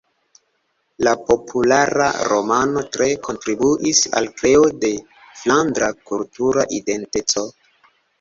La 1.07 1.11
populara 1.25 2.07
romano 2.31 2.81
tre 2.95 3.09
kontribuis 3.27 4.01
al 4.21 4.29
kreo 4.39 4.63
de 4.85 4.89
flandra 5.43 5.91
kultura 6.09 6.65
identeco. 6.79 7.45